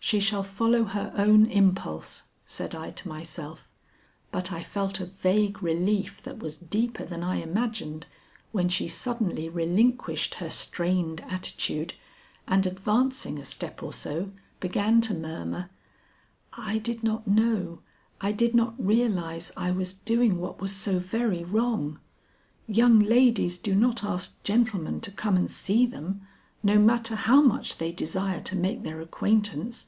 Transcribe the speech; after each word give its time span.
"She 0.00 0.20
shall 0.20 0.44
follow 0.44 0.84
her 0.84 1.12
own 1.18 1.44
impulse," 1.46 2.28
said 2.46 2.74
I 2.74 2.90
to 2.92 3.08
myself, 3.08 3.68
but 4.32 4.50
I 4.52 4.62
felt 4.62 5.00
a 5.00 5.06
vague 5.06 5.62
relief 5.62 6.22
that 6.22 6.38
was 6.38 6.56
deeper 6.56 7.04
than 7.04 7.22
I 7.22 7.42
imagined, 7.42 8.06
when 8.50 8.70
she 8.70 8.88
suddenly 8.88 9.50
relinquished 9.50 10.36
her 10.36 10.48
strained 10.48 11.20
attitude, 11.28 11.92
and 12.46 12.64
advancing 12.64 13.38
a 13.38 13.44
step 13.44 13.82
or 13.82 13.92
so 13.92 14.30
began 14.60 15.02
to 15.02 15.14
murmur: 15.14 15.68
"I 16.54 16.78
did 16.78 17.02
not 17.02 17.26
know 17.26 17.80
I 18.20 18.32
did 18.32 18.54
not 18.54 18.72
realize 18.78 19.52
I 19.58 19.72
was 19.72 19.92
doing 19.92 20.38
what 20.38 20.58
was 20.58 20.74
so 20.74 20.98
very 21.00 21.44
wrong. 21.44 21.98
Young 22.66 23.00
ladies 23.00 23.58
do 23.58 23.74
not 23.74 24.04
ask 24.04 24.42
gentlemen 24.42 25.02
to 25.02 25.10
come 25.10 25.36
and 25.36 25.50
see 25.50 25.84
them, 25.84 26.22
no 26.60 26.76
matter 26.78 27.14
how 27.14 27.40
much 27.40 27.78
they 27.78 27.92
desire 27.92 28.40
to 28.40 28.56
make 28.56 28.82
their 28.82 29.00
acquaintance. 29.00 29.86